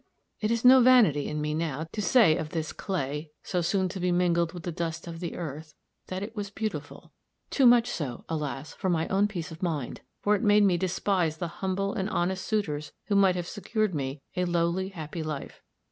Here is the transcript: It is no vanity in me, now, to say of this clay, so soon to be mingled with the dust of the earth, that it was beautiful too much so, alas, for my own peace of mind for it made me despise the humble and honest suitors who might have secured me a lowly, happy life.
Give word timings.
It 0.39 0.49
is 0.49 0.65
no 0.65 0.81
vanity 0.81 1.27
in 1.27 1.39
me, 1.41 1.53
now, 1.53 1.83
to 1.91 2.01
say 2.01 2.35
of 2.35 2.49
this 2.49 2.73
clay, 2.73 3.29
so 3.43 3.61
soon 3.61 3.87
to 3.89 3.99
be 3.99 4.11
mingled 4.11 4.51
with 4.51 4.63
the 4.63 4.71
dust 4.71 5.05
of 5.05 5.19
the 5.19 5.35
earth, 5.35 5.75
that 6.07 6.23
it 6.23 6.35
was 6.35 6.49
beautiful 6.49 7.11
too 7.51 7.67
much 7.67 7.87
so, 7.87 8.25
alas, 8.27 8.73
for 8.73 8.89
my 8.89 9.07
own 9.09 9.27
peace 9.27 9.51
of 9.51 9.61
mind 9.61 10.01
for 10.19 10.33
it 10.35 10.41
made 10.41 10.63
me 10.63 10.75
despise 10.75 11.37
the 11.37 11.47
humble 11.61 11.93
and 11.93 12.09
honest 12.09 12.43
suitors 12.47 12.93
who 13.09 13.15
might 13.15 13.35
have 13.35 13.47
secured 13.47 13.93
me 13.93 14.23
a 14.35 14.45
lowly, 14.45 14.89
happy 14.89 15.21
life. 15.21 15.61